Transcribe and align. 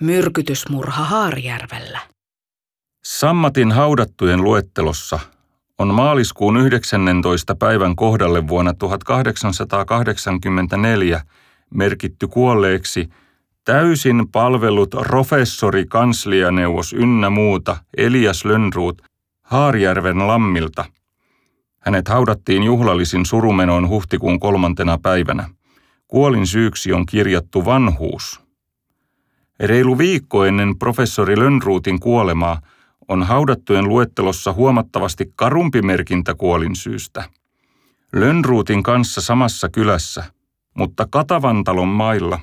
Myrkytysmurha 0.00 1.04
Haarijärvellä. 1.04 2.00
Sammatin 3.04 3.72
haudattujen 3.72 4.44
luettelossa 4.44 5.20
on 5.78 5.94
maaliskuun 5.94 6.56
19. 6.56 7.54
päivän 7.54 7.96
kohdalle 7.96 8.48
vuonna 8.48 8.74
1884 8.74 11.20
merkitty 11.70 12.26
kuolleeksi 12.26 13.08
täysin 13.64 14.28
palvelut 14.32 14.90
professori 14.90 15.86
kanslianeuvos 15.86 16.92
ynnä 16.92 17.30
muuta 17.30 17.76
Elias 17.96 18.44
Lönnruut 18.44 19.02
Haarijärven 19.42 20.26
lammilta. 20.26 20.84
Hänet 21.78 22.08
haudattiin 22.08 22.62
juhlallisin 22.62 23.26
surumenoon 23.26 23.88
huhtikuun 23.88 24.40
kolmantena 24.40 24.98
päivänä. 24.98 25.48
Kuolin 26.08 26.46
syyksi 26.46 26.92
on 26.92 27.06
kirjattu 27.06 27.64
vanhuus. 27.64 28.47
Reilu 29.60 29.98
viikko 29.98 30.44
ennen 30.44 30.78
professori 30.78 31.38
Lönnruutin 31.38 32.00
kuolemaa 32.00 32.60
on 33.08 33.22
haudattujen 33.22 33.88
luettelossa 33.88 34.52
huomattavasti 34.52 35.32
karumpi 35.36 35.82
merkintä 35.82 36.34
kuolinsyystä. 36.34 37.24
Lönnruutin 38.12 38.82
kanssa 38.82 39.20
samassa 39.20 39.68
kylässä, 39.68 40.24
mutta 40.74 41.06
Katavantalon 41.10 41.88
mailla 41.88 42.40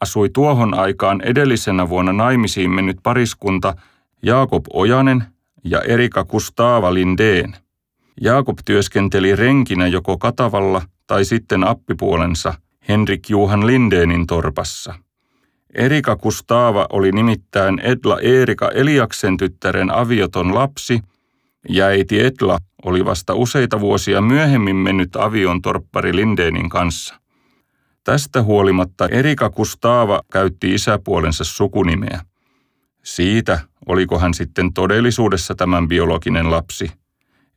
asui 0.00 0.28
tuohon 0.28 0.74
aikaan 0.74 1.20
edellisenä 1.20 1.88
vuonna 1.88 2.12
naimisiin 2.12 2.70
mennyt 2.70 2.96
pariskunta 3.02 3.74
Jaakob 4.22 4.64
Ojanen 4.72 5.24
ja 5.64 5.80
Erika 5.80 6.24
Kustava 6.24 6.94
Lindeen. 6.94 7.56
Jaakob 8.20 8.58
työskenteli 8.64 9.36
renkinä 9.36 9.86
joko 9.86 10.18
Katavalla 10.18 10.82
tai 11.06 11.24
sitten 11.24 11.64
appipuolensa 11.64 12.54
Henrik 12.88 13.30
Juhan 13.30 13.66
Lindeenin 13.66 14.26
torpassa. 14.26 14.94
Erika 15.74 16.16
Kustava 16.16 16.86
oli 16.92 17.12
nimittäin 17.12 17.78
Edla 17.78 18.20
Erika 18.20 18.68
Eliaksen 18.68 19.36
tyttären 19.36 19.90
avioton 19.90 20.54
lapsi, 20.54 21.00
ja 21.68 21.86
äiti 21.86 22.20
Edla 22.20 22.58
oli 22.84 23.04
vasta 23.04 23.34
useita 23.34 23.80
vuosia 23.80 24.20
myöhemmin 24.20 24.76
mennyt 24.76 25.16
avion 25.16 25.62
torppari 25.62 26.16
Lindeenin 26.16 26.68
kanssa. 26.68 27.14
Tästä 28.04 28.42
huolimatta 28.42 29.08
Erika 29.08 29.50
Kustava 29.50 30.22
käytti 30.32 30.74
isäpuolensa 30.74 31.44
sukunimeä. 31.44 32.20
Siitä, 33.02 33.60
oliko 33.86 34.18
hän 34.18 34.34
sitten 34.34 34.72
todellisuudessa 34.72 35.54
tämän 35.54 35.88
biologinen 35.88 36.50
lapsi, 36.50 36.90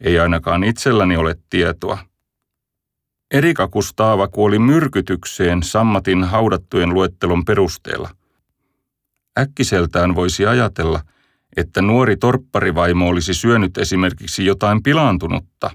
ei 0.01 0.19
ainakaan 0.19 0.63
itselläni 0.63 1.17
ole 1.17 1.35
tietoa. 1.49 1.97
Erika 3.35 3.67
Kustaava 3.67 4.27
kuoli 4.27 4.59
myrkytykseen 4.59 5.63
Sammatin 5.63 6.23
haudattujen 6.23 6.93
luettelon 6.93 7.45
perusteella. 7.45 8.09
Äkkiseltään 9.39 10.15
voisi 10.15 10.45
ajatella, 10.45 11.01
että 11.57 11.81
nuori 11.81 12.17
torpparivaimo 12.17 13.07
olisi 13.07 13.33
syönyt 13.33 13.77
esimerkiksi 13.77 14.45
jotain 14.45 14.83
pilaantunutta. 14.83 15.71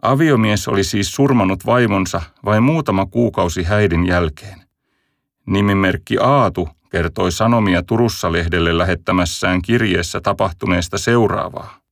Aviomies 0.02 0.68
oli 0.68 0.84
siis 0.84 1.14
surmanut 1.14 1.66
vaimonsa 1.66 2.22
vain 2.44 2.62
muutama 2.62 3.06
kuukausi 3.06 3.62
häidin 3.62 4.06
jälkeen. 4.06 4.62
Nimimerkki 5.46 6.18
Aatu 6.18 6.68
kertoi 6.90 7.32
Sanomia 7.32 7.82
Turussa-lehdelle 7.82 8.78
lähettämässään 8.78 9.62
kirjeessä 9.62 10.20
tapahtuneesta 10.20 10.98
seuraavaa. 10.98 11.85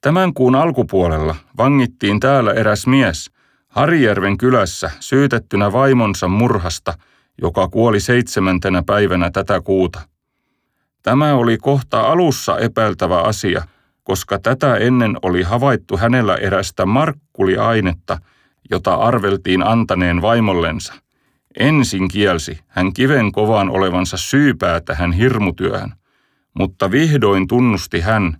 Tämän 0.00 0.34
kuun 0.34 0.54
alkupuolella 0.54 1.36
vangittiin 1.56 2.20
täällä 2.20 2.52
eräs 2.52 2.86
mies– 2.86 3.30
Harijärven 3.70 4.38
kylässä 4.38 4.90
syytettynä 5.00 5.72
vaimonsa 5.72 6.28
murhasta, 6.28 6.94
joka 7.42 7.68
kuoli 7.68 8.00
seitsemäntenä 8.00 8.82
päivänä 8.86 9.30
tätä 9.30 9.60
kuuta. 9.60 10.00
Tämä 11.02 11.34
oli 11.34 11.58
kohta 11.58 12.00
alussa 12.00 12.58
epäiltävä 12.58 13.22
asia, 13.22 13.62
koska 14.02 14.38
tätä 14.38 14.76
ennen 14.76 15.16
oli 15.22 15.42
havaittu 15.42 15.96
hänellä 15.96 16.36
erästä 16.36 16.86
markkuliainetta, 16.86 18.18
jota 18.70 18.94
arveltiin 18.94 19.66
antaneen 19.66 20.22
vaimollensa. 20.22 20.94
Ensin 21.58 22.08
kielsi 22.08 22.58
hän 22.66 22.92
kiven 22.92 23.32
kovaan 23.32 23.70
olevansa 23.70 24.16
syypää 24.16 24.80
tähän 24.80 25.12
hirmutyöhön, 25.12 25.92
mutta 26.54 26.90
vihdoin 26.90 27.48
tunnusti 27.48 28.00
hän, 28.00 28.36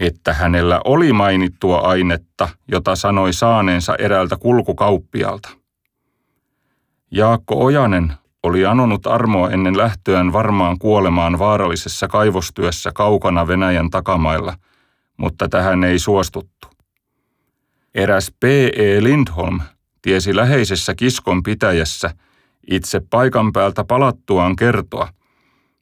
että 0.00 0.34
hänellä 0.34 0.80
oli 0.84 1.12
mainittua 1.12 1.78
ainetta, 1.78 2.48
jota 2.68 2.96
sanoi 2.96 3.32
saaneensa 3.32 3.94
eräältä 3.96 4.36
kulkukauppialta. 4.36 5.48
Jaakko 7.10 7.64
Ojanen 7.64 8.12
oli 8.42 8.66
anonut 8.66 9.06
armoa 9.06 9.50
ennen 9.50 9.78
lähtöään 9.78 10.32
varmaan 10.32 10.78
kuolemaan 10.78 11.38
vaarallisessa 11.38 12.08
kaivostyössä 12.08 12.92
kaukana 12.94 13.46
Venäjän 13.46 13.90
takamailla, 13.90 14.56
mutta 15.16 15.48
tähän 15.48 15.84
ei 15.84 15.98
suostuttu. 15.98 16.68
Eräs 17.94 18.32
P.E. 18.40 19.02
Lindholm 19.02 19.60
tiesi 20.02 20.36
läheisessä 20.36 20.94
kiskon 20.94 21.42
pitäjässä 21.42 22.10
itse 22.70 23.00
paikan 23.10 23.52
päältä 23.52 23.84
palattuaan 23.84 24.56
kertoa– 24.56 25.08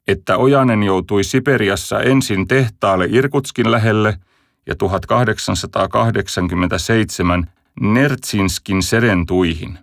että 0.09 0.37
Ojanen 0.37 0.83
joutui 0.83 1.25
Siperiassa 1.25 2.01
ensin 2.01 2.49
tehtaalle 2.49 3.07
Irkutskin 3.11 3.71
lähelle 3.71 4.19
ja 4.67 4.77
1887 4.77 7.51
Nertsinskin 7.81 8.83
serentuihin. 8.83 9.79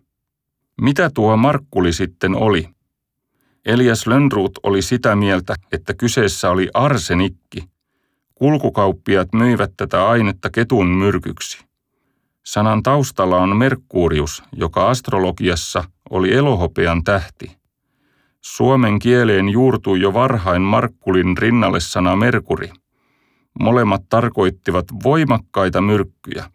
Mitä 0.81 1.09
tuo 1.13 1.38
Markkuli 1.38 1.94
sitten 1.94 2.36
oli? 2.36 2.69
Elias 3.65 4.07
Lönnruut 4.07 4.59
oli 4.63 4.81
sitä 4.81 5.15
mieltä, 5.15 5.56
että 5.71 5.94
kyseessä 5.94 6.50
oli 6.50 6.69
arsenikki. 6.74 7.63
Kulkukauppiat 8.36 9.27
myivät 9.33 9.71
tätä 9.77 10.07
ainetta 10.07 10.50
ketun 10.50 10.88
myrkyksi. 10.88 11.65
Sanan 12.45 12.83
taustalla 12.83 13.38
on 13.38 13.57
Merkurius, 13.57 14.44
joka 14.53 14.89
astrologiassa 14.89 15.83
oli 16.09 16.33
elohopean 16.33 17.03
tähti. 17.03 17.57
Suomen 18.42 19.00
kieleen 19.00 19.50
juurtui 19.50 20.01
jo 20.01 20.13
varhain 20.13 20.62
Markkulin 20.62 21.38
rinnalle 21.38 21.80
sana 21.80 22.16
Merkuri. 22.16 22.69
Molemmat 23.60 24.01
tarkoittivat 24.10 24.86
voimakkaita 25.04 25.81
myrkkyjä. 25.81 26.45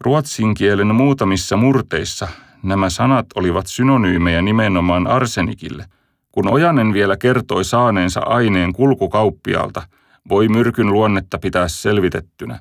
Ruotsin 0.00 0.54
kielen 0.54 0.94
muutamissa 0.94 1.56
murteissa 1.56 2.28
nämä 2.62 2.90
sanat 2.90 3.26
olivat 3.34 3.66
synonyymejä 3.66 4.42
nimenomaan 4.42 5.06
arsenikille, 5.06 5.84
Kun 6.32 6.48
Ojanen 6.48 6.92
vielä 6.92 7.16
kertoi 7.16 7.64
saaneensa 7.64 8.20
aineen 8.20 8.72
kulkukauppialta, 8.72 9.82
voi 10.28 10.48
myrkyn 10.48 10.92
luonnetta 10.92 11.38
pitää 11.38 11.68
selvitettynä. 11.68 12.58